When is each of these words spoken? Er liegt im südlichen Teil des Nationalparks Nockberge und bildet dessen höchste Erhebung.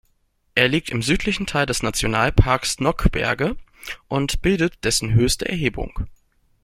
Er 0.55 0.67
liegt 0.67 0.89
im 0.89 1.03
südlichen 1.03 1.45
Teil 1.45 1.67
des 1.67 1.83
Nationalparks 1.83 2.79
Nockberge 2.79 3.55
und 4.07 4.41
bildet 4.41 4.83
dessen 4.83 5.13
höchste 5.13 5.47
Erhebung. 5.47 6.07